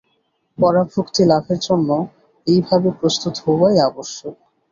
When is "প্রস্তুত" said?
2.99-3.35